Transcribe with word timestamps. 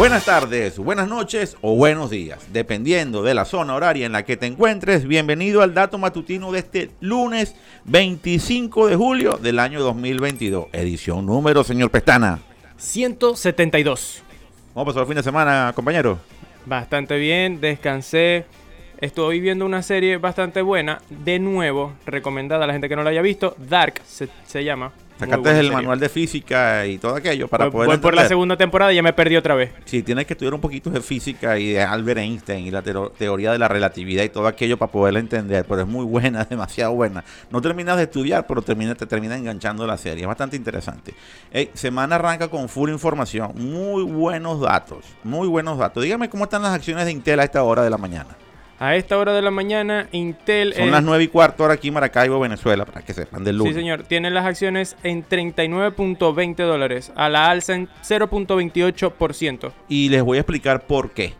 Buenas 0.00 0.24
tardes, 0.24 0.78
buenas 0.78 1.08
noches 1.08 1.58
o 1.60 1.76
buenos 1.76 2.08
días, 2.08 2.46
dependiendo 2.54 3.22
de 3.22 3.34
la 3.34 3.44
zona 3.44 3.74
horaria 3.74 4.06
en 4.06 4.12
la 4.12 4.24
que 4.24 4.38
te 4.38 4.46
encuentres. 4.46 5.06
Bienvenido 5.06 5.60
al 5.60 5.74
dato 5.74 5.98
matutino 5.98 6.50
de 6.52 6.60
este 6.60 6.90
lunes 7.00 7.54
25 7.84 8.86
de 8.86 8.96
julio 8.96 9.36
del 9.36 9.58
año 9.58 9.78
2022. 9.82 10.68
Edición 10.72 11.26
número, 11.26 11.64
señor 11.64 11.90
Pestana. 11.90 12.38
172. 12.78 14.22
¿Cómo 14.72 14.86
pasó 14.86 15.02
el 15.02 15.06
fin 15.06 15.16
de 15.16 15.22
semana, 15.22 15.70
compañero? 15.76 16.18
Bastante 16.64 17.18
bien, 17.18 17.60
descansé. 17.60 18.46
Estuve 19.02 19.38
viendo 19.38 19.66
una 19.66 19.82
serie 19.82 20.16
bastante 20.16 20.62
buena, 20.62 21.02
de 21.10 21.38
nuevo, 21.38 21.92
recomendada 22.06 22.64
a 22.64 22.66
la 22.66 22.72
gente 22.72 22.88
que 22.88 22.96
no 22.96 23.02
la 23.02 23.10
haya 23.10 23.20
visto. 23.20 23.54
Dark 23.58 24.00
se, 24.06 24.30
se 24.46 24.64
llama. 24.64 24.92
Sacaste 25.20 25.60
el 25.60 25.70
manual 25.70 26.00
de 26.00 26.08
física 26.08 26.86
y 26.86 26.96
todo 26.96 27.14
aquello 27.14 27.46
para 27.46 27.66
voy, 27.66 27.72
poder 27.72 27.88
voy 27.88 27.98
por 27.98 28.14
la 28.14 28.26
segunda 28.26 28.56
temporada 28.56 28.90
y 28.90 28.96
ya 28.96 29.02
me 29.02 29.12
perdí 29.12 29.36
otra 29.36 29.54
vez. 29.54 29.70
Sí, 29.84 30.02
tienes 30.02 30.24
que 30.24 30.32
estudiar 30.32 30.54
un 30.54 30.62
poquito 30.62 30.88
de 30.88 31.02
física 31.02 31.58
y 31.58 31.72
de 31.72 31.82
Albert 31.82 32.20
Einstein 32.20 32.66
y 32.66 32.70
la 32.70 32.82
teoría 32.82 33.52
de 33.52 33.58
la 33.58 33.68
relatividad 33.68 34.24
y 34.24 34.30
todo 34.30 34.46
aquello 34.46 34.78
para 34.78 34.90
poderla 34.90 35.20
entender, 35.20 35.66
pero 35.68 35.82
es 35.82 35.86
muy 35.86 36.06
buena, 36.06 36.40
es 36.40 36.48
demasiado 36.50 36.94
buena. 36.94 37.22
No 37.50 37.60
terminas 37.60 37.98
de 37.98 38.04
estudiar, 38.04 38.46
pero 38.46 38.62
termina, 38.62 38.94
te 38.94 39.04
termina 39.04 39.36
enganchando 39.36 39.86
la 39.86 39.98
serie, 39.98 40.22
es 40.22 40.28
bastante 40.28 40.56
interesante. 40.56 41.12
Ey, 41.52 41.70
semana 41.74 42.14
arranca 42.14 42.48
con 42.48 42.70
full 42.70 42.88
información, 42.88 43.52
muy 43.56 44.02
buenos 44.04 44.58
datos, 44.60 45.04
muy 45.22 45.48
buenos 45.48 45.76
datos. 45.76 46.02
Dígame 46.02 46.30
cómo 46.30 46.44
están 46.44 46.62
las 46.62 46.72
acciones 46.72 47.04
de 47.04 47.12
Intel 47.12 47.40
a 47.40 47.44
esta 47.44 47.62
hora 47.62 47.82
de 47.82 47.90
la 47.90 47.98
mañana. 47.98 48.36
A 48.82 48.96
esta 48.96 49.18
hora 49.18 49.34
de 49.34 49.42
la 49.42 49.50
mañana, 49.50 50.08
Intel... 50.10 50.72
Son 50.72 50.90
las 50.90 51.02
9 51.02 51.24
y 51.24 51.28
cuarto 51.28 51.64
hora 51.64 51.74
aquí 51.74 51.88
en 51.88 51.94
Maracaibo, 51.94 52.40
Venezuela, 52.40 52.86
para 52.86 53.02
que 53.02 53.12
sepan 53.12 53.44
del 53.44 53.58
lunes. 53.58 53.74
Sí, 53.74 53.78
señor. 53.78 54.04
Tiene 54.04 54.30
las 54.30 54.46
acciones 54.46 54.96
en 55.02 55.22
39.20 55.22 56.56
dólares. 56.64 57.12
A 57.14 57.28
la 57.28 57.50
alza 57.50 57.74
en 57.74 57.88
0.28%. 58.02 59.72
Y 59.90 60.08
les 60.08 60.22
voy 60.22 60.38
a 60.38 60.40
explicar 60.40 60.86
por 60.86 61.10
qué. 61.10 61.34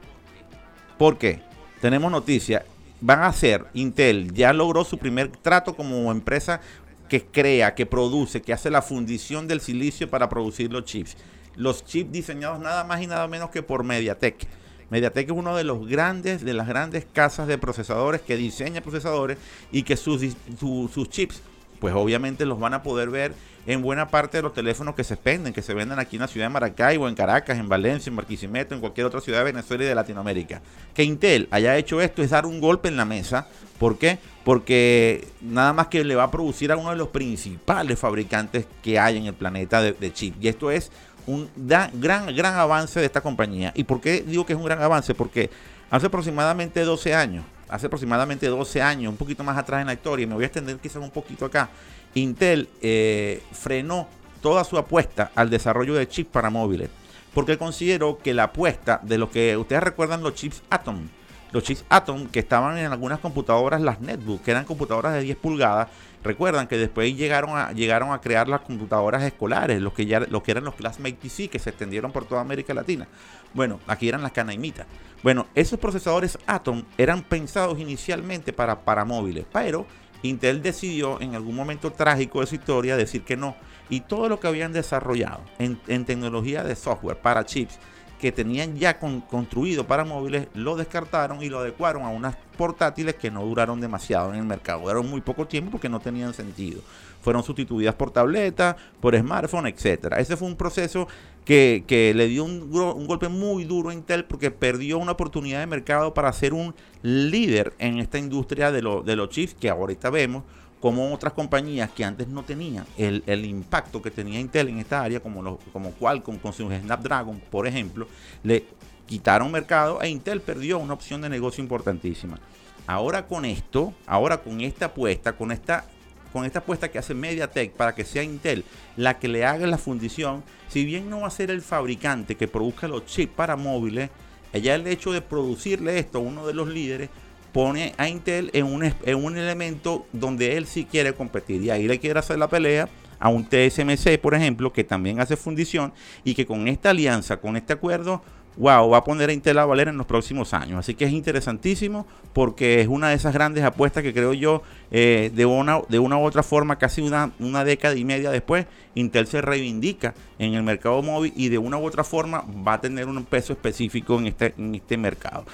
¿Por 0.98 1.16
qué? 1.16 1.40
Tenemos 1.80 2.12
noticia. 2.12 2.62
Van 3.00 3.20
a 3.20 3.28
hacer, 3.28 3.64
Intel 3.72 4.34
ya 4.34 4.52
logró 4.52 4.84
su 4.84 4.98
primer 4.98 5.28
trato 5.28 5.74
como 5.74 6.12
empresa 6.12 6.60
que 7.08 7.24
crea, 7.24 7.74
que 7.74 7.86
produce, 7.86 8.42
que 8.42 8.52
hace 8.52 8.68
la 8.68 8.82
fundición 8.82 9.48
del 9.48 9.62
silicio 9.62 10.10
para 10.10 10.28
producir 10.28 10.70
los 10.70 10.84
chips. 10.84 11.16
Los 11.56 11.86
chips 11.86 12.12
diseñados 12.12 12.60
nada 12.60 12.84
más 12.84 13.00
y 13.00 13.06
nada 13.06 13.26
menos 13.28 13.48
que 13.48 13.62
por 13.62 13.82
MediaTek. 13.82 14.59
MediaTek 14.90 15.30
es 15.30 15.36
uno 15.36 15.56
de 15.56 15.64
los 15.64 15.86
grandes, 15.86 16.44
de 16.44 16.54
las 16.54 16.66
grandes 16.66 17.06
casas 17.12 17.46
de 17.46 17.58
procesadores 17.58 18.20
que 18.20 18.36
diseña 18.36 18.80
procesadores 18.80 19.38
y 19.72 19.84
que 19.84 19.96
sus, 19.96 20.22
sus 20.58 21.08
chips, 21.08 21.42
pues 21.78 21.94
obviamente 21.94 22.44
los 22.44 22.58
van 22.58 22.74
a 22.74 22.82
poder 22.82 23.10
ver 23.10 23.34
en 23.66 23.82
buena 23.82 24.08
parte 24.08 24.38
de 24.38 24.42
los 24.42 24.54
teléfonos 24.54 24.94
que 24.94 25.04
se 25.04 25.16
venden, 25.22 25.52
que 25.52 25.62
se 25.62 25.74
venden 25.74 25.98
aquí 25.98 26.16
en 26.16 26.22
la 26.22 26.28
ciudad 26.28 26.46
de 26.46 26.52
Maracaibo, 26.52 27.08
en 27.08 27.14
Caracas, 27.14 27.58
en 27.58 27.68
Valencia, 27.68 28.10
en 28.10 28.16
Barquisimeto, 28.16 28.74
en 28.74 28.80
cualquier 28.80 29.06
otra 29.06 29.20
ciudad 29.20 29.38
de 29.38 29.44
Venezuela 29.44 29.84
y 29.84 29.86
de 29.86 29.94
Latinoamérica. 29.94 30.62
Que 30.94 31.04
Intel 31.04 31.46
haya 31.50 31.76
hecho 31.76 32.00
esto 32.00 32.22
es 32.22 32.30
dar 32.30 32.46
un 32.46 32.60
golpe 32.60 32.88
en 32.88 32.96
la 32.96 33.04
mesa. 33.04 33.48
¿Por 33.78 33.98
qué? 33.98 34.18
Porque 34.44 35.28
nada 35.40 35.72
más 35.72 35.88
que 35.88 36.04
le 36.04 36.16
va 36.16 36.24
a 36.24 36.30
producir 36.30 36.72
a 36.72 36.76
uno 36.76 36.90
de 36.90 36.96
los 36.96 37.08
principales 37.08 37.98
fabricantes 37.98 38.66
que 38.82 38.98
hay 38.98 39.18
en 39.18 39.26
el 39.26 39.34
planeta 39.34 39.80
de, 39.80 39.92
de. 39.92 40.12
Y 40.40 40.48
esto 40.48 40.70
es 40.70 40.90
un 41.26 41.48
gran, 41.56 41.90
gran 42.34 42.54
avance 42.54 43.00
de 43.00 43.06
esta 43.06 43.20
compañía. 43.20 43.72
¿Y 43.74 43.84
por 43.84 44.00
qué 44.00 44.22
digo 44.22 44.46
que 44.46 44.52
es 44.52 44.58
un 44.58 44.64
gran 44.64 44.82
avance? 44.82 45.14
Porque 45.14 45.50
hace 45.90 46.06
aproximadamente 46.06 46.82
12 46.82 47.14
años, 47.14 47.44
hace 47.68 47.86
aproximadamente 47.86 48.46
12 48.46 48.82
años, 48.82 49.10
un 49.10 49.16
poquito 49.16 49.44
más 49.44 49.56
atrás 49.56 49.80
en 49.80 49.86
la 49.86 49.92
historia, 49.92 50.24
y 50.24 50.26
me 50.26 50.34
voy 50.34 50.44
a 50.44 50.46
extender 50.46 50.76
quizás 50.78 51.02
un 51.02 51.10
poquito 51.10 51.44
acá, 51.44 51.68
Intel 52.14 52.68
eh, 52.82 53.42
frenó 53.52 54.08
toda 54.40 54.64
su 54.64 54.78
apuesta 54.78 55.30
al 55.34 55.50
desarrollo 55.50 55.94
de 55.94 56.08
chips 56.08 56.30
para 56.30 56.50
móviles. 56.50 56.90
Porque 57.34 57.58
considero 57.58 58.18
que 58.18 58.34
la 58.34 58.44
apuesta 58.44 59.00
de 59.02 59.18
lo 59.18 59.30
que 59.30 59.56
ustedes 59.56 59.82
recuerdan 59.82 60.22
los 60.22 60.34
chips 60.34 60.62
Atom, 60.70 61.08
los 61.52 61.64
chips 61.64 61.84
Atom 61.88 62.26
que 62.28 62.38
estaban 62.38 62.78
en 62.78 62.92
algunas 62.92 63.18
computadoras, 63.18 63.80
las 63.80 64.00
netbook, 64.00 64.42
que 64.42 64.50
eran 64.50 64.64
computadoras 64.64 65.14
de 65.14 65.22
10 65.22 65.36
pulgadas, 65.36 65.88
recuerdan 66.22 66.66
que 66.66 66.76
después 66.76 67.16
llegaron 67.16 67.50
a, 67.56 68.20
crear 68.20 68.48
las 68.48 68.60
computadoras 68.60 69.22
escolares, 69.22 69.80
los 69.80 69.92
que, 69.92 70.06
ya, 70.06 70.20
los 70.20 70.42
eran 70.46 70.64
los 70.64 70.74
Classmate 70.74 71.14
PC, 71.14 71.48
que 71.48 71.58
se 71.58 71.70
extendieron 71.70 72.12
por 72.12 72.26
toda 72.26 72.40
América 72.40 72.74
Latina. 72.74 73.08
Bueno, 73.54 73.80
aquí 73.86 74.08
eran 74.08 74.22
las 74.22 74.32
canaimitas. 74.32 74.86
Bueno, 75.22 75.46
esos 75.54 75.78
procesadores 75.78 76.38
Atom 76.46 76.84
eran 76.96 77.22
pensados 77.22 77.78
inicialmente 77.78 78.52
para, 78.52 78.80
para 78.80 79.04
móviles, 79.04 79.44
pero 79.52 79.86
Intel 80.22 80.62
decidió 80.62 81.20
en 81.20 81.34
algún 81.34 81.56
momento 81.56 81.92
trágico 81.92 82.40
de 82.40 82.46
su 82.46 82.54
historia 82.54 82.96
decir 82.96 83.22
que 83.22 83.36
no. 83.36 83.56
Y 83.88 84.02
todo 84.02 84.28
lo 84.28 84.38
que 84.38 84.46
habían 84.46 84.72
desarrollado 84.72 85.40
en 85.58 86.04
tecnología 86.04 86.62
de 86.62 86.76
software 86.76 87.16
para 87.16 87.44
chips 87.44 87.80
que 88.20 88.32
tenían 88.32 88.76
ya 88.76 88.98
con- 88.98 89.20
construido 89.22 89.86
para 89.86 90.04
móviles, 90.04 90.48
lo 90.54 90.76
descartaron 90.76 91.42
y 91.42 91.48
lo 91.48 91.60
adecuaron 91.60 92.02
a 92.02 92.10
unas 92.10 92.36
portátiles 92.56 93.14
que 93.14 93.30
no 93.30 93.44
duraron 93.44 93.80
demasiado 93.80 94.30
en 94.32 94.38
el 94.40 94.44
mercado. 94.44 94.80
Duraron 94.82 95.08
muy 95.08 95.20
poco 95.22 95.46
tiempo 95.46 95.70
porque 95.72 95.88
no 95.88 96.00
tenían 96.00 96.34
sentido. 96.34 96.82
Fueron 97.22 97.42
sustituidas 97.42 97.94
por 97.94 98.10
tableta, 98.10 98.76
por 99.00 99.16
smartphone, 99.18 99.66
etcétera. 99.68 100.18
Ese 100.20 100.36
fue 100.36 100.48
un 100.48 100.56
proceso 100.56 101.08
que, 101.44 101.84
que 101.86 102.12
le 102.14 102.28
dio 102.28 102.44
un 102.44 102.70
golpe 102.70 103.28
muy 103.28 103.64
duro 103.64 103.90
a 103.90 103.94
Intel 103.94 104.24
porque 104.24 104.50
perdió 104.50 104.98
una 104.98 105.12
oportunidad 105.12 105.60
de 105.60 105.66
mercado 105.66 106.12
para 106.14 106.32
ser 106.32 106.52
un 106.54 106.74
líder 107.02 107.72
en 107.78 107.98
esta 107.98 108.18
industria 108.18 108.70
de, 108.70 108.82
lo- 108.82 109.02
de 109.02 109.16
los 109.16 109.30
chips 109.30 109.54
que 109.54 109.70
ahorita 109.70 110.10
vemos 110.10 110.44
como 110.80 111.12
otras 111.12 111.34
compañías 111.34 111.90
que 111.90 112.04
antes 112.04 112.26
no 112.28 112.42
tenían 112.42 112.86
el, 112.96 113.22
el 113.26 113.44
impacto 113.44 114.00
que 114.00 114.10
tenía 114.10 114.40
Intel 114.40 114.68
en 114.68 114.78
esta 114.78 115.02
área, 115.02 115.20
como, 115.20 115.42
los, 115.42 115.58
como 115.72 115.92
Qualcomm 115.92 116.38
con 116.38 116.52
su 116.52 116.68
Snapdragon, 116.70 117.40
por 117.50 117.66
ejemplo, 117.66 118.08
le 118.42 118.64
quitaron 119.06 119.52
mercado 119.52 120.00
e 120.00 120.08
Intel 120.08 120.40
perdió 120.40 120.78
una 120.78 120.94
opción 120.94 121.20
de 121.20 121.28
negocio 121.28 121.62
importantísima. 121.62 122.38
Ahora 122.86 123.26
con 123.26 123.44
esto, 123.44 123.92
ahora 124.06 124.38
con 124.38 124.60
esta 124.62 124.86
apuesta, 124.86 125.34
con 125.34 125.52
esta, 125.52 125.84
con 126.32 126.46
esta 126.46 126.60
apuesta 126.60 126.90
que 126.90 126.98
hace 126.98 127.12
MediaTek 127.12 127.72
para 127.72 127.94
que 127.94 128.04
sea 128.04 128.22
Intel 128.22 128.64
la 128.96 129.18
que 129.18 129.28
le 129.28 129.44
haga 129.44 129.66
la 129.66 129.78
fundición, 129.78 130.42
si 130.68 130.84
bien 130.86 131.10
no 131.10 131.20
va 131.20 131.26
a 131.26 131.30
ser 131.30 131.50
el 131.50 131.60
fabricante 131.60 132.36
que 132.36 132.48
produzca 132.48 132.88
los 132.88 133.04
chips 133.04 133.34
para 133.34 133.56
móviles, 133.56 134.08
ella 134.52 134.74
el 134.74 134.86
hecho 134.86 135.12
de 135.12 135.20
producirle 135.20 135.98
esto 135.98 136.18
a 136.18 136.22
uno 136.22 136.46
de 136.46 136.54
los 136.54 136.68
líderes 136.68 137.10
pone 137.52 137.94
a 137.96 138.08
Intel 138.08 138.50
en 138.52 138.66
un, 138.66 138.84
en 138.84 139.24
un 139.24 139.36
elemento 139.36 140.06
donde 140.12 140.56
él 140.56 140.66
sí 140.66 140.84
quiere 140.84 141.12
competir 141.14 141.62
y 141.62 141.70
ahí 141.70 141.86
le 141.86 141.98
quiere 141.98 142.18
hacer 142.18 142.38
la 142.38 142.48
pelea 142.48 142.88
a 143.18 143.28
un 143.28 143.44
TSMC, 143.44 144.18
por 144.18 144.34
ejemplo, 144.34 144.72
que 144.72 144.82
también 144.82 145.20
hace 145.20 145.36
fundición 145.36 145.92
y 146.24 146.34
que 146.34 146.46
con 146.46 146.66
esta 146.68 146.90
alianza, 146.90 147.36
con 147.36 147.56
este 147.56 147.74
acuerdo, 147.74 148.22
wow, 148.56 148.88
va 148.88 148.98
a 148.98 149.04
poner 149.04 149.30
a 149.30 149.32
Intel 149.32 149.58
a 149.58 149.64
valer 149.66 149.88
en 149.88 149.96
los 149.96 150.06
próximos 150.06 150.54
años. 150.54 150.78
Así 150.78 150.94
que 150.94 151.04
es 151.04 151.12
interesantísimo 151.12 152.06
porque 152.32 152.80
es 152.80 152.88
una 152.88 153.10
de 153.10 153.14
esas 153.14 153.34
grandes 153.34 153.64
apuestas 153.64 154.02
que 154.02 154.12
creo 154.12 154.32
yo, 154.32 154.62
eh, 154.90 155.30
de, 155.34 155.46
una, 155.46 155.82
de 155.88 155.98
una 155.98 156.16
u 156.16 156.24
otra 156.24 156.42
forma, 156.42 156.76
casi 156.76 157.02
una, 157.02 157.32
una 157.38 157.64
década 157.64 157.94
y 157.94 158.04
media 158.04 158.30
después, 158.30 158.66
Intel 158.94 159.26
se 159.26 159.40
reivindica 159.40 160.14
en 160.38 160.54
el 160.54 160.62
mercado 160.62 161.02
móvil 161.02 161.32
y 161.36 161.48
de 161.48 161.58
una 161.58 161.78
u 161.78 161.86
otra 161.86 162.04
forma 162.04 162.44
va 162.66 162.74
a 162.74 162.80
tener 162.80 163.06
un 163.06 163.24
peso 163.24 163.52
específico 163.52 164.18
en 164.18 164.28
este, 164.28 164.54
en 164.56 164.74
este 164.74 164.96
mercado. 164.96 165.44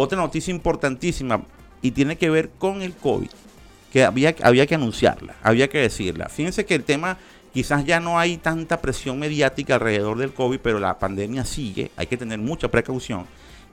Otra 0.00 0.16
noticia 0.16 0.54
importantísima 0.54 1.42
y 1.82 1.90
tiene 1.90 2.14
que 2.14 2.30
ver 2.30 2.50
con 2.50 2.82
el 2.82 2.94
COVID, 2.94 3.30
que 3.92 4.04
había, 4.04 4.32
que 4.32 4.74
anunciarla, 4.76 5.34
había 5.42 5.66
que 5.66 5.78
decirla. 5.78 6.28
Fíjense 6.28 6.64
que 6.64 6.76
el 6.76 6.84
tema, 6.84 7.18
quizás 7.52 7.84
ya 7.84 7.98
no 7.98 8.16
hay 8.16 8.36
tanta 8.36 8.80
presión 8.80 9.18
mediática 9.18 9.74
alrededor 9.74 10.16
del 10.18 10.32
COVID, 10.32 10.60
pero 10.60 10.78
la 10.78 11.00
pandemia 11.00 11.44
sigue, 11.44 11.90
hay 11.96 12.06
que 12.06 12.16
tener 12.16 12.38
mucha 12.38 12.68
precaución. 12.68 13.26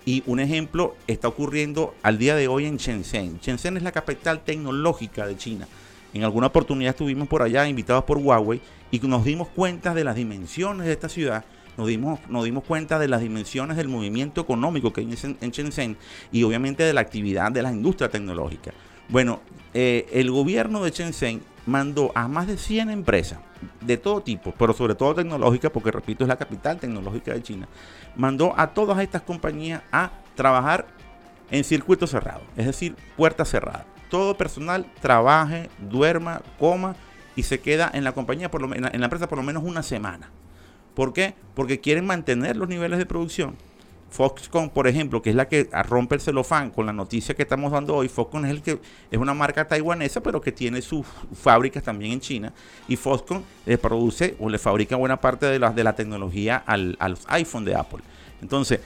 Y 0.04 0.24
un 0.26 0.40
ejemplo 0.40 0.96
está 1.06 1.28
ocurriendo 1.28 1.94
al 2.02 2.18
día 2.18 2.36
de 2.36 2.48
hoy 2.48 2.66
en 2.66 2.78
Shenzhen. 2.78 3.38
Shenzhen 3.40 3.78
es 3.78 3.84
la 3.84 3.92
capital 3.92 4.40
tecnológica 4.40 5.28
de 5.28 5.38
China. 5.38 5.68
En 6.12 6.24
alguna 6.24 6.48
oportunidad 6.48 6.90
estuvimos 6.90 7.28
por 7.28 7.44
allá 7.44 7.68
invitados 7.68 8.04
por 8.04 8.18
Huawei 8.18 8.62
y 8.90 8.98
nos 8.98 9.26
dimos 9.26 9.48
cuenta 9.50 9.94
de 9.94 10.04
las 10.04 10.16
dimensiones 10.16 10.88
de 10.88 10.94
esta 10.94 11.08
ciudad 11.08 11.46
nos 11.78 11.88
dimos, 11.88 12.20
nos 12.30 12.46
dimos 12.46 12.64
cuenta 12.64 13.00
de 13.00 13.08
las 13.08 13.22
dimensiones 13.22 13.78
del 13.78 13.88
movimiento 13.88 14.42
económico 14.42 14.94
que 14.94 15.02
hay 15.02 15.14
en, 15.24 15.38
en 15.42 15.52
Shenzhen 15.52 15.98
y 16.32 16.44
obviamente 16.44 16.84
de 16.84 16.94
la 16.94 17.02
actividad 17.02 17.52
de 17.52 17.62
la 17.62 17.72
industria 17.72 18.10
tecnológica. 18.10 18.72
Bueno, 19.10 19.42
eh, 19.74 20.08
el 20.14 20.32
gobierno 20.32 20.84
de 20.84 20.92
Shenzhen 20.92 21.42
mandó 21.66 22.12
a 22.16 22.28
más 22.28 22.48
de 22.48 22.58
100 22.58 22.90
empresas 22.90 23.40
de 23.82 23.98
todo 23.98 24.22
tipo, 24.22 24.54
pero 24.58 24.74
sobre 24.74 24.96
todo 24.96 25.16
tecnológicas, 25.16 25.72
porque 25.72 25.92
repito, 25.92 26.24
es 26.24 26.28
la 26.28 26.38
capital 26.38 26.80
tecnológica 26.80 27.34
de 27.34 27.44
China, 27.44 27.68
mandó 28.16 28.54
a 28.58 28.74
todas 28.74 29.00
estas 29.00 29.22
compañías 29.22 29.82
a 29.92 30.12
trabajar 30.36 30.88
en 31.52 31.64
circuito 31.64 32.08
cerrado, 32.08 32.42
es 32.56 32.66
decir, 32.66 32.96
puerta 33.16 33.46
cerrada. 33.46 33.86
Todo 34.10 34.38
personal 34.38 34.86
trabaje, 35.02 35.70
duerma, 35.90 36.42
coma 36.60 36.96
y 37.36 37.44
se 37.44 37.60
queda 37.60 37.90
en 37.94 38.04
la 38.04 38.14
compañía, 38.14 38.50
por 38.50 38.62
lo, 38.62 38.74
en 38.74 38.82
la 38.82 39.06
empresa 39.06 39.28
por 39.28 39.38
lo 39.38 39.44
menos 39.44 39.64
una 39.64 39.84
semana. 39.84 40.30
¿Por 40.96 41.14
qué? 41.14 41.36
Porque 41.54 41.80
quieren 41.80 42.06
mantener 42.06 42.58
los 42.58 42.68
niveles 42.68 42.98
de 42.98 43.06
producción 43.06 43.56
Foxconn, 44.16 44.70
por 44.70 44.88
ejemplo, 44.88 45.22
que 45.22 45.32
es 45.32 45.36
la 45.36 45.50
que 45.50 45.70
rompe 45.90 46.16
el 46.16 46.22
celofán 46.22 46.72
con 46.72 46.86
la 46.86 46.94
noticia 46.94 47.36
que 47.36 47.42
estamos 47.42 47.74
dando 47.74 47.96
hoy, 47.96 48.08
Foxconn 48.08 48.46
es 48.46 48.52
el 48.52 48.62
que 48.62 48.80
es 49.12 49.20
una 49.20 49.34
marca 49.34 49.68
taiwanesa, 49.68 50.22
pero 50.24 50.40
que 50.40 50.54
tiene 50.54 50.82
sus 50.82 51.06
fábricas 51.34 51.84
también 51.84 52.14
en 52.14 52.22
China. 52.22 52.54
Y 52.88 52.96
Foxconn 52.96 53.44
le 53.66 53.78
produce 53.78 54.38
o 54.40 54.50
le 54.50 54.58
fabrica 54.58 54.96
buena 54.96 55.20
parte 55.20 55.48
de 55.48 55.60
la, 55.60 55.72
de 55.72 55.84
la 55.84 55.96
tecnología 55.96 56.64
al, 56.66 56.96
a 57.00 57.10
los 57.10 57.26
iPhone 57.28 57.66
de 57.66 57.76
Apple. 57.76 58.04
Entonces, 58.42 58.80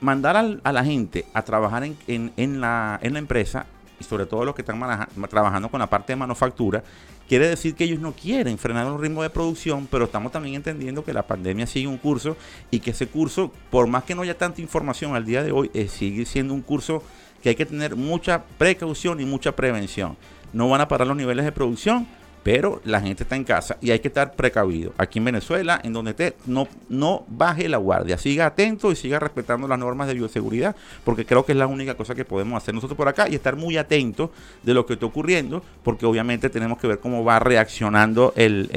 mandar 0.00 0.36
a 0.36 0.72
la 0.72 0.84
gente 0.84 1.26
a 1.34 1.42
trabajar 1.42 1.82
en, 2.06 2.60
la, 2.60 3.00
en 3.02 3.12
la 3.12 3.18
empresa, 3.18 3.66
sobre 4.04 4.26
todo 4.26 4.44
los 4.44 4.54
que 4.54 4.62
están 4.62 4.80
trabajando 5.28 5.68
con 5.68 5.80
la 5.80 5.88
parte 5.88 6.12
de 6.12 6.16
manufactura, 6.16 6.82
quiere 7.28 7.48
decir 7.48 7.74
que 7.74 7.84
ellos 7.84 8.00
no 8.00 8.12
quieren 8.12 8.58
frenar 8.58 8.86
un 8.86 9.00
ritmo 9.00 9.22
de 9.22 9.30
producción, 9.30 9.88
pero 9.90 10.04
estamos 10.04 10.32
también 10.32 10.56
entendiendo 10.56 11.04
que 11.04 11.12
la 11.12 11.26
pandemia 11.26 11.66
sigue 11.66 11.86
un 11.86 11.98
curso 11.98 12.36
y 12.70 12.80
que 12.80 12.90
ese 12.90 13.06
curso, 13.06 13.50
por 13.70 13.86
más 13.86 14.04
que 14.04 14.14
no 14.14 14.22
haya 14.22 14.36
tanta 14.36 14.60
información 14.60 15.14
al 15.14 15.24
día 15.24 15.42
de 15.42 15.52
hoy, 15.52 15.70
eh, 15.74 15.88
sigue 15.88 16.24
siendo 16.26 16.54
un 16.54 16.62
curso 16.62 17.02
que 17.42 17.50
hay 17.50 17.54
que 17.54 17.66
tener 17.66 17.96
mucha 17.96 18.44
precaución 18.58 19.20
y 19.20 19.24
mucha 19.24 19.52
prevención. 19.52 20.16
No 20.52 20.68
van 20.68 20.80
a 20.80 20.88
parar 20.88 21.06
los 21.06 21.16
niveles 21.16 21.44
de 21.44 21.52
producción, 21.52 22.06
pero 22.44 22.82
la 22.84 23.00
gente 23.00 23.22
está 23.22 23.36
en 23.36 23.42
casa 23.42 23.78
y 23.80 23.90
hay 23.90 24.00
que 24.00 24.08
estar 24.08 24.34
precavido. 24.36 24.92
Aquí 24.98 25.18
en 25.18 25.24
Venezuela, 25.24 25.80
en 25.82 25.94
donde 25.94 26.10
esté, 26.10 26.36
no, 26.46 26.68
no 26.90 27.24
baje 27.26 27.70
la 27.70 27.78
guardia, 27.78 28.18
siga 28.18 28.44
atento 28.44 28.92
y 28.92 28.96
siga 28.96 29.18
respetando 29.18 29.66
las 29.66 29.78
normas 29.78 30.06
de 30.08 30.14
bioseguridad, 30.14 30.76
porque 31.04 31.24
creo 31.24 31.46
que 31.46 31.52
es 31.52 31.58
la 31.58 31.66
única 31.66 31.94
cosa 31.94 32.14
que 32.14 32.26
podemos 32.26 32.62
hacer 32.62 32.74
nosotros 32.74 32.98
por 32.98 33.08
acá 33.08 33.30
y 33.30 33.34
estar 33.34 33.56
muy 33.56 33.78
atentos 33.78 34.28
de 34.62 34.74
lo 34.74 34.84
que 34.84 34.92
está 34.92 35.06
ocurriendo, 35.06 35.62
porque 35.82 36.04
obviamente 36.04 36.50
tenemos 36.50 36.76
que 36.78 36.86
ver 36.86 36.98
cómo 37.00 37.24
va 37.24 37.38
reaccionando 37.38 38.34
el, 38.36 38.68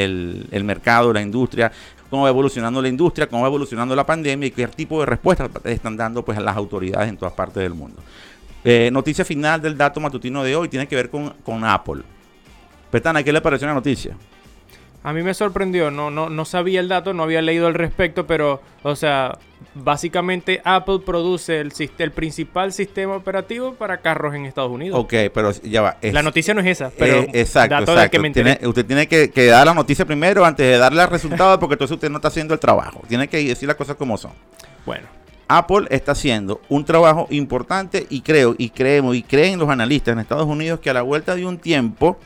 el, 0.50 0.64
mercado, 0.64 1.12
la 1.12 1.22
industria, 1.22 1.70
cómo 2.10 2.24
va 2.24 2.30
evolucionando 2.30 2.82
la 2.82 2.88
industria, 2.88 3.28
cómo 3.28 3.42
va 3.42 3.50
evolucionando 3.50 3.98
la 3.98 4.06
pandemia 4.06 4.48
y 4.48 4.52
qué 4.52 4.66
tipo 4.70 5.02
de 5.02 5.08
respuestas 5.08 5.50
están 5.66 5.98
dando 5.98 6.24
pues 6.24 6.38
a 6.38 6.42
las 6.42 6.56
autoridades 6.56 7.10
en 7.10 7.18
todas 7.18 7.34
partes 7.34 7.62
del 7.62 7.74
mundo. 7.74 8.02
Eh, 8.64 8.90
noticia 8.94 9.26
final 9.26 9.62
del 9.62 9.78
dato 9.78 10.00
matutino 10.00 10.42
de 10.42 10.56
hoy 10.56 10.70
tiene 10.70 10.88
que 10.88 10.96
ver 10.96 11.10
con, 11.10 11.32
con 11.44 11.66
Apple. 11.66 12.04
Petana, 12.92 13.24
¿qué 13.24 13.34
le 13.34 13.42
pareció 13.42 13.68
la 13.68 13.74
noticia? 13.74 14.16
A 15.04 15.14
mí 15.14 15.24
me 15.24 15.34
sorprendió, 15.34 15.90
no, 15.90 16.12
no, 16.12 16.30
no 16.30 16.44
sabía 16.44 16.80
el 16.80 16.90
dato, 16.90 17.14
no 17.14 17.24
había 17.24 17.42
leído 17.42 17.68
al 17.68 17.76
respecto, 17.76 18.28
pero, 18.28 18.62
o 18.84 18.96
sea, 18.96 19.38
básicamente 19.74 20.62
Apple 20.66 21.00
produce 21.06 21.62
el, 21.62 21.72
el 21.98 22.12
principal 22.12 22.74
sistema 22.74 23.16
operativo 23.16 23.74
para 23.76 24.00
carros 24.00 24.36
en 24.36 24.46
Estados 24.46 24.72
Unidos. 24.72 25.00
Ok, 25.00 25.14
pero 25.34 25.52
ya 25.64 25.82
va. 25.82 25.98
la 26.02 26.24
noticia 26.24 26.54
no 26.54 26.62
es 26.62 26.68
esa, 26.68 26.92
pero 26.98 27.20
eh, 27.20 27.30
exacto, 27.34 27.96
Que 28.12 28.20
me 28.20 28.30
usted 28.68 28.86
tiene 28.86 29.08
que, 29.08 29.46
dar 29.46 29.66
la 29.66 29.74
noticia 29.74 30.06
primero 30.06 30.44
antes 30.44 30.66
de 30.66 30.78
darle 30.78 31.02
el 31.02 31.10
resultado, 31.10 31.60
porque 31.60 31.76
entonces 31.76 31.96
usted 31.96 32.10
no 32.10 32.18
está 32.18 32.28
haciendo 32.28 32.54
el 32.54 32.60
trabajo. 32.60 33.02
Tiene 33.08 33.28
que 33.28 33.42
decir 33.44 33.68
las 33.68 33.78
cosas 33.78 33.96
como 33.96 34.18
son. 34.18 34.32
Bueno. 34.86 35.08
Apple 35.50 35.88
está 35.90 36.12
haciendo 36.12 36.60
un 36.68 36.84
trabajo 36.84 37.28
importante 37.30 38.06
y 38.10 38.20
creo, 38.20 38.56
y 38.58 38.72
creemos, 38.72 39.16
y 39.16 39.24
creen 39.24 39.58
los 39.58 39.70
analistas 39.70 40.12
en 40.12 40.20
Estados 40.20 40.46
Unidos 40.46 40.82
que 40.82 40.90
a 40.90 40.94
la 40.94 41.02
vuelta 41.02 41.36
de 41.36 41.46
un 41.46 41.58
tiempo 41.58 42.20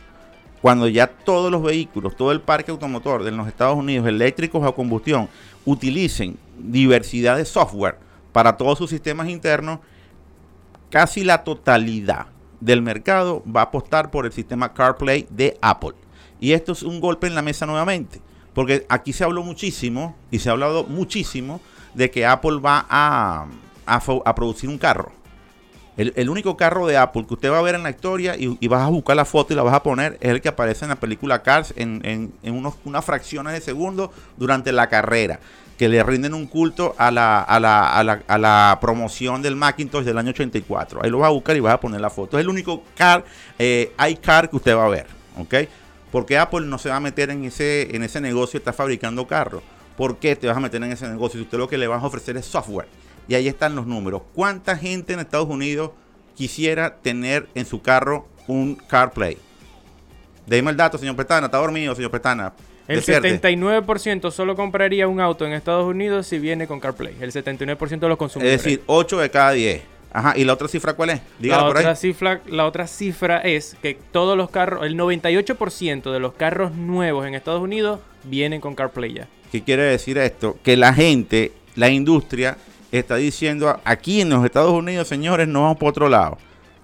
cuando 0.61 0.87
ya 0.87 1.07
todos 1.07 1.51
los 1.51 1.63
vehículos, 1.63 2.15
todo 2.15 2.31
el 2.31 2.41
parque 2.41 2.71
automotor 2.71 3.23
de 3.23 3.31
los 3.31 3.47
Estados 3.47 3.75
Unidos, 3.75 4.07
eléctricos 4.07 4.63
a 4.65 4.71
combustión, 4.71 5.27
utilicen 5.65 6.37
diversidad 6.57 7.37
de 7.37 7.45
software 7.45 7.97
para 8.31 8.55
todos 8.57 8.77
sus 8.77 8.89
sistemas 8.89 9.27
internos, 9.27 9.79
casi 10.89 11.23
la 11.23 11.43
totalidad 11.43 12.27
del 12.59 12.83
mercado 12.83 13.43
va 13.45 13.61
a 13.61 13.65
apostar 13.65 14.11
por 14.11 14.25
el 14.27 14.31
sistema 14.31 14.73
CarPlay 14.73 15.27
de 15.31 15.57
Apple. 15.61 15.95
Y 16.39 16.53
esto 16.53 16.73
es 16.73 16.83
un 16.83 17.01
golpe 17.01 17.25
en 17.25 17.35
la 17.35 17.41
mesa 17.41 17.65
nuevamente, 17.65 18.21
porque 18.53 18.85
aquí 18.87 19.13
se 19.13 19.23
habló 19.23 19.43
muchísimo 19.43 20.15
y 20.29 20.39
se 20.39 20.49
ha 20.49 20.51
hablado 20.51 20.83
muchísimo 20.83 21.59
de 21.95 22.11
que 22.11 22.25
Apple 22.25 22.59
va 22.59 22.85
a, 22.87 23.47
a 23.85 24.35
producir 24.35 24.69
un 24.69 24.77
carro 24.77 25.20
el, 25.97 26.29
único 26.29 26.55
carro 26.55 26.87
de 26.87 26.97
Apple 26.97 27.25
que 27.27 27.33
usted 27.33 27.51
va 27.51 27.59
a 27.59 27.61
ver 27.61 27.75
en 27.75 27.83
la 27.83 27.89
historia 27.89 28.35
y, 28.37 28.67
vas 28.67 28.83
a 28.83 28.87
buscar 28.87 29.15
la 29.15 29.25
foto 29.25 29.53
y 29.53 29.55
la 29.57 29.63
vas 29.63 29.73
a 29.73 29.83
poner 29.83 30.17
es 30.21 30.29
el 30.29 30.41
que 30.41 30.49
aparece 30.49 30.85
en 30.85 30.89
la 30.89 30.95
película 30.95 31.43
Cars 31.43 31.73
en, 31.75 32.31
unos, 32.43 32.75
unas 32.85 33.03
fracciones 33.03 33.53
de 33.53 33.61
segundo 33.61 34.11
durante 34.37 34.71
la 34.71 34.87
carrera. 34.87 35.39
Que 35.77 35.89
le 35.89 36.01
rinden 36.03 36.35
un 36.35 36.45
culto 36.45 36.93
a 36.97 37.09
la, 37.09 37.41
a 37.41 37.59
la, 37.59 38.77
promoción 38.79 39.41
del 39.41 39.55
Macintosh 39.55 40.05
del 40.05 40.17
año 40.17 40.29
84. 40.29 41.01
Ahí 41.03 41.09
lo 41.09 41.17
vas 41.17 41.27
a 41.27 41.31
buscar 41.31 41.57
y 41.57 41.59
vas 41.59 41.73
a 41.73 41.79
poner 41.79 41.99
la 41.99 42.11
foto. 42.11 42.37
Es 42.37 42.43
el 42.43 42.49
único 42.49 42.83
car, 42.95 43.25
eh, 43.57 43.91
iCar 44.09 44.49
que 44.49 44.57
usted 44.57 44.75
va 44.75 44.85
a 44.85 44.89
ver. 44.89 45.07
¿Ok? 45.39 45.55
Porque 46.11 46.37
Apple 46.37 46.67
no 46.67 46.77
se 46.77 46.89
va 46.89 46.97
a 46.97 46.99
meter 46.99 47.31
en 47.31 47.45
ese, 47.45 47.95
en 47.95 48.03
ese 48.03 48.21
negocio, 48.21 48.59
está 48.59 48.73
fabricando 48.73 49.25
carros. 49.25 49.63
¿Por 49.97 50.17
qué 50.17 50.35
te 50.35 50.47
vas 50.47 50.57
a 50.57 50.59
meter 50.59 50.83
en 50.83 50.91
ese 50.91 51.07
negocio 51.07 51.39
si 51.39 51.45
usted 51.45 51.57
lo 51.57 51.67
que 51.67 51.77
le 51.77 51.87
vas 51.87 52.03
a 52.03 52.05
ofrecer 52.05 52.37
es 52.37 52.45
software? 52.45 52.87
Y 53.27 53.35
ahí 53.35 53.47
están 53.47 53.75
los 53.75 53.87
números. 53.87 54.21
¿Cuánta 54.33 54.75
gente 54.77 55.13
en 55.13 55.19
Estados 55.19 55.47
Unidos 55.47 55.91
quisiera 56.35 56.95
tener 56.97 57.47
en 57.55 57.65
su 57.65 57.81
carro 57.81 58.27
un 58.47 58.75
CarPlay? 58.75 59.37
Dime 60.45 60.71
el 60.71 60.77
dato, 60.77 60.97
señor 60.97 61.15
Petana. 61.15 61.45
¿Está 61.45 61.59
dormido, 61.59 61.95
señor 61.95 62.11
Petana? 62.11 62.53
El 62.87 63.03
79% 63.03 64.31
solo 64.31 64.55
compraría 64.55 65.07
un 65.07 65.21
auto 65.21 65.45
en 65.45 65.53
Estados 65.53 65.85
Unidos 65.85 66.27
si 66.27 66.39
viene 66.39 66.67
con 66.67 66.79
CarPlay. 66.79 67.15
El 67.21 67.31
79% 67.31 67.99
de 67.99 68.09
los 68.09 68.17
consumidores. 68.17 68.57
Es 68.59 68.63
decir, 68.63 68.83
8 68.87 69.19
de 69.19 69.29
cada 69.29 69.51
10. 69.51 69.81
Ajá, 70.13 70.33
¿y 70.35 70.43
la 70.43 70.53
otra 70.53 70.67
cifra 70.67 70.93
cuál 70.93 71.11
es? 71.11 71.21
la, 71.39 71.63
otra 71.63 71.95
Cifra, 71.95 72.41
la 72.47 72.65
otra 72.65 72.85
cifra 72.87 73.37
es 73.37 73.77
que 73.81 73.97
todos 74.11 74.35
los 74.35 74.49
carros, 74.49 74.85
el 74.85 74.97
98% 74.97 76.11
de 76.11 76.19
los 76.19 76.33
carros 76.33 76.73
nuevos 76.73 77.25
en 77.25 77.33
Estados 77.33 77.61
Unidos 77.61 78.01
vienen 78.25 78.59
con 78.59 78.75
CarPlay 78.75 79.13
ya. 79.13 79.27
¿Qué 79.53 79.63
quiere 79.63 79.83
decir 79.83 80.17
esto? 80.17 80.57
Que 80.63 80.75
la 80.75 80.93
gente, 80.93 81.53
la 81.75 81.89
industria, 81.89 82.57
está 82.91 83.15
diciendo 83.15 83.79
aquí 83.83 84.21
en 84.21 84.29
los 84.29 84.43
Estados 84.43 84.71
Unidos, 84.71 85.07
señores, 85.07 85.47
no 85.47 85.63
vamos 85.63 85.77
por 85.77 85.89
otro 85.89 86.09
lado. 86.09 86.37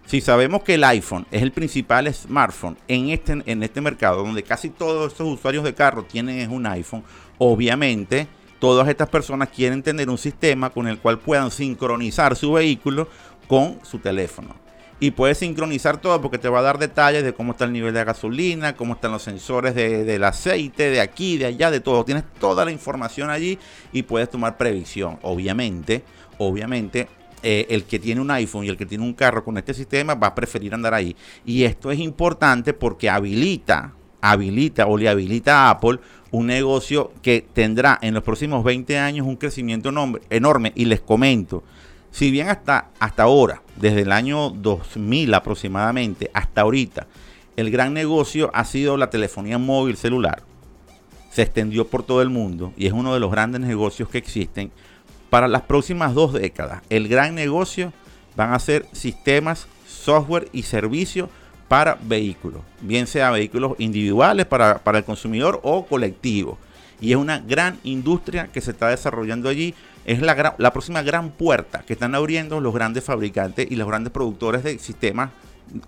Si 0.06 0.22
sabemos 0.22 0.64
que 0.64 0.76
el 0.76 0.84
iPhone 0.86 1.28
es 1.32 1.42
el 1.42 1.52
principal 1.52 2.14
smartphone 2.14 2.78
en 2.88 3.10
este, 3.10 3.44
en 3.46 3.62
este 3.62 3.82
mercado, 3.82 4.24
donde 4.24 4.44
casi 4.44 4.70
todos 4.70 5.12
estos 5.12 5.28
usuarios 5.28 5.64
de 5.64 5.74
carro 5.74 6.04
tienen 6.04 6.50
un 6.50 6.66
iPhone, 6.66 7.04
obviamente 7.38 8.28
todas 8.60 8.88
estas 8.88 9.10
personas 9.10 9.50
quieren 9.50 9.84
tener 9.84 10.10
un 10.10 10.18
sistema 10.18 10.70
con 10.70 10.88
el 10.88 10.98
cual 11.00 11.20
puedan 11.20 11.52
sincronizar 11.52 12.36
su 12.36 12.54
vehículo 12.54 13.10
con 13.48 13.80
su 13.84 14.00
teléfono 14.00 14.67
y 15.00 15.12
puedes 15.12 15.38
sincronizar 15.38 16.02
todo 16.02 16.20
porque 16.22 16.38
te 16.38 16.50
va 16.50 16.60
a 16.60 16.64
dar 16.64 16.80
detalles 16.80 17.24
de 17.24 17.34
cómo 17.34 17.52
está 17.52 17.66
el 17.66 17.74
nivel 17.74 17.94
de 17.94 18.04
gasolina, 18.04 18.76
cómo 18.76 18.94
están 18.94 19.12
los 19.12 19.22
sensores 19.22 19.76
del 19.76 20.24
aceite, 20.24 20.90
de 20.90 21.02
aquí, 21.02 21.38
de 21.38 21.46
allá, 21.46 21.70
de 21.70 21.80
todo. 21.80 22.04
Tienes 22.04 22.24
toda 22.40 22.66
la 22.66 22.72
información 22.72 23.30
allí 23.30 23.60
y 23.92 24.04
puedes 24.04 24.30
tomar 24.30 24.58
previsión. 24.58 25.20
Obviamente, 25.22 26.04
obviamente, 26.40 27.08
eh, 27.44 27.68
el 27.70 27.84
que 27.84 28.00
tiene 28.00 28.22
un 28.22 28.32
iPhone 28.32 28.66
y 28.66 28.70
el 28.70 28.78
que 28.78 28.88
tiene 28.88 29.04
un 29.04 29.14
carro 29.14 29.44
con 29.44 29.58
este 29.58 29.74
sistema 29.76 30.16
va 30.16 30.28
a 30.28 30.36
preferir 30.36 30.74
andar 30.74 30.96
ahí. 30.96 31.16
Y 31.46 31.64
esto 31.64 31.92
es 31.92 32.00
importante 32.00 32.74
porque 32.74 33.08
habilita, 33.08 33.94
habilita 34.22 34.88
o 34.88 34.98
le 34.98 35.10
habilita 35.10 35.68
a 35.68 35.70
Apple 35.72 36.00
un 36.32 36.48
negocio 36.48 37.14
que 37.22 37.46
tendrá 37.54 38.00
en 38.02 38.16
los 38.16 38.24
próximos 38.24 38.64
20 38.64 38.98
años 38.98 39.28
un 39.28 39.36
crecimiento 39.36 39.92
enorme. 40.32 40.72
Y 40.76 40.86
les 40.86 41.02
comento, 41.02 41.64
si 42.12 42.32
bien 42.32 42.50
hasta, 42.50 42.90
hasta 43.00 43.24
ahora, 43.24 43.62
desde 43.76 44.02
el 44.02 44.12
año 44.12 44.50
2000 44.50 45.34
aproximadamente, 45.34 46.32
hasta 46.34 46.62
ahorita, 46.62 47.08
el 47.56 47.72
gran 47.72 47.94
negocio 47.94 48.52
ha 48.54 48.66
sido 48.66 48.98
la 48.98 49.10
telefonía 49.10 49.58
móvil 49.58 49.98
celular. 49.98 50.44
Se 51.32 51.42
extendió 51.42 51.88
por 51.88 52.04
todo 52.04 52.22
el 52.22 52.30
mundo 52.30 52.74
y 52.78 52.88
es 52.88 52.94
uno 52.94 53.14
de 53.14 53.20
los 53.20 53.32
grandes 53.32 53.62
negocios 53.62 54.10
que 54.10 54.18
existen. 54.18 54.72
Para 55.30 55.48
las 55.48 55.64
próximas 55.64 56.14
dos 56.14 56.34
décadas, 56.34 56.82
el 56.90 57.08
gran 57.08 57.36
negocio 57.36 57.94
van 58.36 58.54
a 58.54 58.60
ser 58.60 58.86
sistemas, 58.94 59.68
software 59.88 60.48
y 60.54 60.64
servicios 60.64 61.30
para 61.68 61.98
vehículos, 62.02 62.62
bien 62.80 63.08
sea 63.08 63.32
vehículos 63.32 63.74
individuales 63.78 64.46
para, 64.46 64.78
para 64.78 65.00
el 65.00 65.04
consumidor 65.04 65.60
o 65.64 65.86
colectivos. 65.86 66.58
Y 67.02 67.12
es 67.12 67.18
una 67.18 67.40
gran 67.40 67.80
industria 67.84 68.48
que 68.48 68.62
se 68.62 68.72
está 68.72 68.90
desarrollando 68.90 69.50
allí 69.50 69.76
es 70.08 70.22
la, 70.22 70.56
la 70.58 70.72
próxima 70.72 71.04
gran 71.04 71.32
puerta 71.32 71.84
que 71.86 71.94
están 71.94 72.16
abriendo 72.16 72.62
los 72.62 72.74
grandes 72.74 73.04
fabricantes 73.04 73.68
y 73.70 73.76
los 73.76 73.88
grandes 73.88 74.12
productores 74.12 74.64
de 74.64 74.80
sistemas 74.80 75.32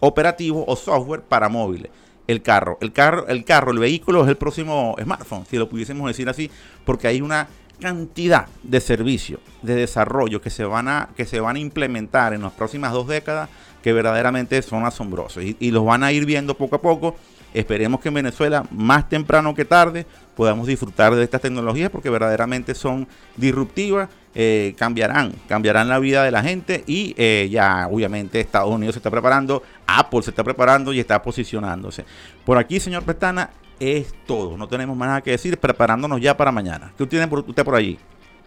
operativos 0.02 0.66
o 0.68 0.76
software 0.76 1.22
para 1.22 1.48
móviles. 1.48 1.90
El 2.28 2.44
carro, 2.44 2.78
el 2.82 2.92
carro, 2.92 3.28
el 3.28 3.44
carro, 3.46 3.72
el 3.72 3.80
vehículo 3.80 4.24
es 4.24 4.30
el 4.30 4.36
próximo 4.36 4.96
smartphone, 5.02 5.46
si 5.50 5.58
lo 5.58 5.68
pudiésemos 5.68 6.06
decir 6.08 6.30
así, 6.30 6.52
porque 6.86 7.08
hay 7.08 7.22
una 7.22 7.48
cantidad 7.80 8.48
de 8.62 8.82
servicios, 8.82 9.40
de 9.62 9.76
desarrollo 9.76 10.42
que 10.42 10.50
se 10.50 10.66
van 10.66 10.90
a, 10.90 11.10
que 11.16 11.26
se 11.26 11.40
van 11.40 11.56
a 11.56 11.60
implementar 11.60 12.34
en 12.34 12.42
las 12.42 12.52
próximas 12.52 12.92
dos 12.92 13.08
décadas 13.08 13.50
que 13.82 13.94
verdaderamente 13.94 14.62
son 14.62 14.86
asombrosos 14.86 15.44
y, 15.44 15.56
y 15.62 15.72
los 15.72 15.86
van 15.86 16.04
a 16.04 16.12
ir 16.12 16.26
viendo 16.26 16.56
poco 16.56 16.76
a 16.76 16.82
poco. 16.82 17.16
Esperemos 17.54 18.00
que 18.00 18.10
en 18.10 18.16
Venezuela, 18.16 18.66
más 18.72 19.10
temprano 19.10 19.56
que 19.56 19.66
tarde, 19.66 20.06
podamos 20.36 20.68
disfrutar 20.68 21.16
de 21.16 21.24
estas 21.24 21.42
tecnologías 21.42 21.90
porque 21.90 22.10
verdaderamente 22.10 22.76
son 22.76 23.08
disruptivas, 23.36 24.10
eh, 24.36 24.74
cambiarán, 24.78 25.34
cambiarán 25.48 25.90
la 25.90 26.00
vida 26.00 26.24
de 26.24 26.32
la 26.32 26.44
gente 26.44 26.84
y 26.86 27.16
eh, 27.18 27.50
ya 27.52 27.88
obviamente 27.92 28.40
Estados 28.40 28.74
Unidos 28.74 28.94
se 28.94 29.00
está 29.00 29.10
preparando, 29.10 29.64
Apple 29.88 30.22
se 30.22 30.30
está 30.30 30.44
preparando 30.44 30.94
y 30.94 31.00
está 31.00 31.22
posicionándose. 31.22 32.06
Por 32.46 32.58
aquí, 32.58 32.80
señor 32.80 33.04
Pestana, 33.04 33.50
es 33.80 34.14
todo. 34.26 34.58
No 34.58 34.68
tenemos 34.68 34.96
más 34.96 35.08
nada 35.08 35.22
que 35.22 35.32
decir, 35.32 35.58
preparándonos 35.58 36.22
ya 36.22 36.38
para 36.38 36.52
mañana. 36.52 36.92
¿Qué 36.98 37.06
tiene 37.06 37.28
usted 37.32 37.64
por 37.66 37.76
allí? 37.76 37.98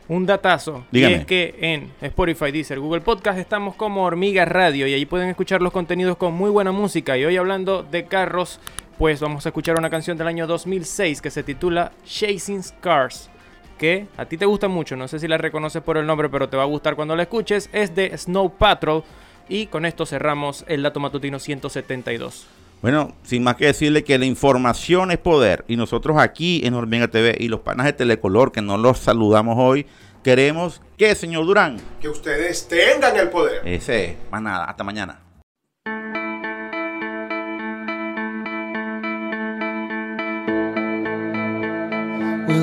un 0.08 0.26
datazo. 0.26 0.84
Dígame. 0.90 1.14
Y 1.14 1.16
es 1.18 1.26
que 1.26 1.54
en 1.60 1.90
Spotify, 2.00 2.50
Deezer, 2.50 2.78
Google 2.78 3.00
Podcast 3.00 3.38
estamos 3.38 3.74
como 3.74 4.04
Hormiga 4.04 4.44
Radio 4.44 4.86
y 4.86 4.94
allí 4.94 5.06
pueden 5.06 5.28
escuchar 5.28 5.62
los 5.62 5.72
contenidos 5.72 6.16
con 6.16 6.34
muy 6.34 6.50
buena 6.50 6.72
música. 6.72 7.16
Y 7.16 7.24
hoy 7.24 7.36
hablando 7.36 7.82
de 7.82 8.04
carros, 8.04 8.60
pues 9.02 9.18
vamos 9.18 9.44
a 9.44 9.48
escuchar 9.48 9.76
una 9.76 9.90
canción 9.90 10.16
del 10.16 10.28
año 10.28 10.46
2006 10.46 11.20
que 11.20 11.32
se 11.32 11.42
titula 11.42 11.90
Chasing 12.04 12.62
Cars. 12.80 13.30
Que 13.76 14.06
a 14.16 14.26
ti 14.26 14.38
te 14.38 14.46
gusta 14.46 14.68
mucho, 14.68 14.94
no 14.94 15.08
sé 15.08 15.18
si 15.18 15.26
la 15.26 15.38
reconoces 15.38 15.82
por 15.82 15.96
el 15.96 16.06
nombre, 16.06 16.28
pero 16.28 16.48
te 16.48 16.56
va 16.56 16.62
a 16.62 16.66
gustar 16.66 16.94
cuando 16.94 17.16
la 17.16 17.24
escuches. 17.24 17.68
Es 17.72 17.96
de 17.96 18.16
Snow 18.16 18.56
Patrol. 18.56 19.02
Y 19.48 19.66
con 19.66 19.86
esto 19.86 20.06
cerramos 20.06 20.64
el 20.68 20.84
dato 20.84 21.00
matutino 21.00 21.40
172. 21.40 22.46
Bueno, 22.80 23.16
sin 23.24 23.42
más 23.42 23.56
que 23.56 23.66
decirle 23.66 24.04
que 24.04 24.16
la 24.18 24.24
información 24.24 25.10
es 25.10 25.18
poder 25.18 25.64
y 25.66 25.74
nosotros 25.74 26.16
aquí 26.18 26.60
en 26.64 26.74
Hormiga 26.74 27.08
TV 27.08 27.36
y 27.40 27.48
los 27.48 27.58
panas 27.58 27.86
de 27.86 27.94
Telecolor 27.94 28.52
que 28.52 28.62
no 28.62 28.78
los 28.78 28.98
saludamos 28.98 29.56
hoy, 29.58 29.84
queremos 30.22 30.80
que, 30.96 31.16
señor 31.16 31.44
Durán, 31.46 31.78
Que 32.00 32.08
ustedes 32.08 32.68
tengan 32.68 33.16
el 33.16 33.30
poder. 33.30 33.66
ese 33.66 34.10
es, 34.10 34.16
más 34.30 34.42
nada, 34.42 34.66
hasta 34.66 34.84
mañana. 34.84 35.18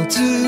to 0.10 0.39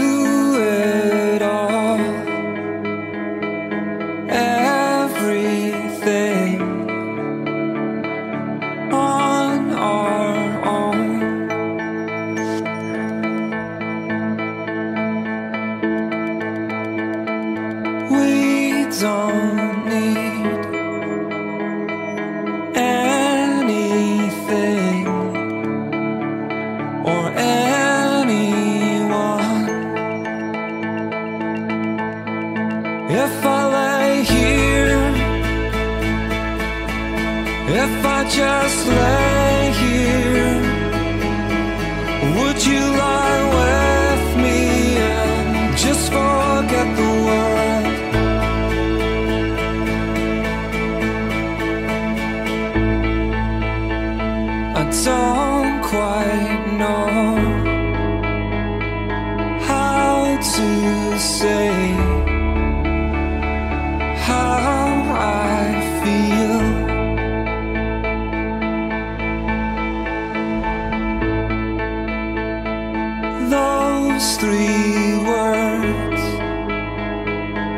Those 74.21 74.37
three 74.37 75.17
words 75.17 76.21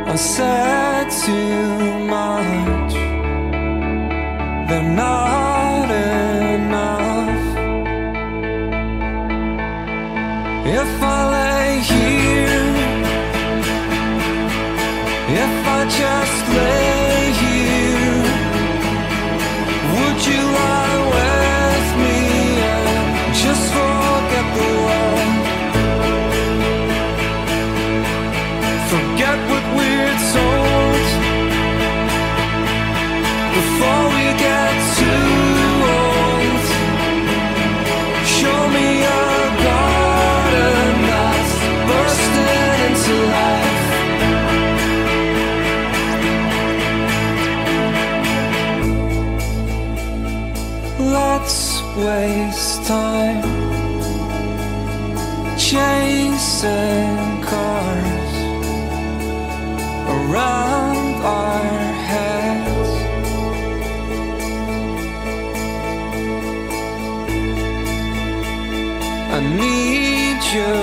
are 0.10 0.18
said 0.18 1.10
too 1.10 2.00
much. 2.04 2.94
They're 4.68 4.84
not 4.84 5.33
Let's 51.44 51.84
waste 51.98 52.86
time 52.88 53.44
chasing 55.58 57.42
cars 57.44 58.36
around 60.16 61.16
our 61.38 61.66
heads. 62.10 62.92
I 69.36 69.40
need 69.60 70.40
your 70.56 70.83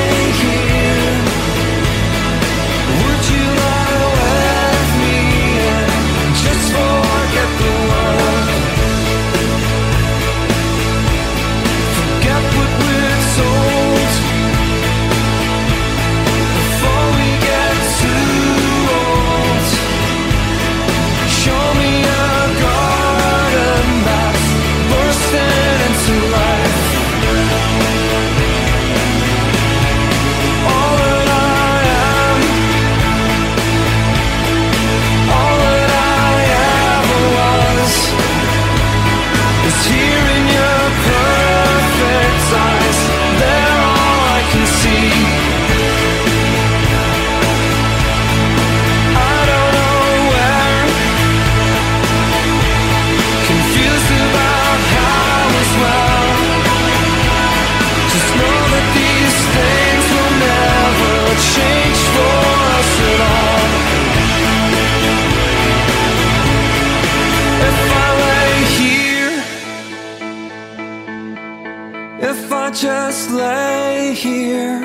if 72.21 72.51
I 72.51 72.69
just 72.71 73.31
lay 73.31 74.13
here, 74.13 74.79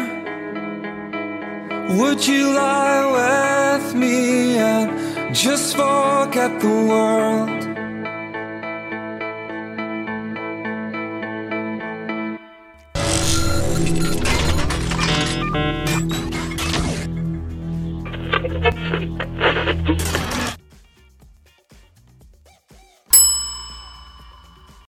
would 1.98 2.26
you 2.26 2.54
lie 2.54 3.76
with 3.82 3.94
me 3.94 4.56
and 4.56 5.34
just 5.34 5.76
forget 5.76 6.60
the 6.60 6.68
world? 6.68 7.55